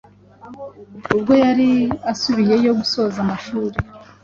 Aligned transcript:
ubwo 1.15 1.31
yari 1.43 1.69
asubiyeyo 2.11 2.71
gusoza 2.79 3.17
amashuri 3.25 3.77